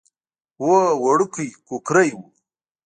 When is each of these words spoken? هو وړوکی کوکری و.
هو 0.59 0.73
وړوکی 1.03 1.47
کوکری 1.67 2.09
و. 2.17 2.19